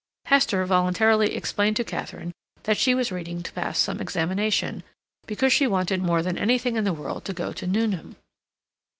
[0.25, 4.81] Hester voluntarily explained to Katharine that she was reading to pass some examination,
[5.27, 8.15] because she wanted more than anything in the whole world to go to Newnham.